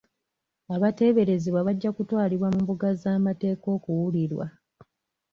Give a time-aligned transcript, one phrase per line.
[0.75, 4.45] Abateeberezebwa bajja kutwalibwa mu mbuga z'amateeka okuwulirwa.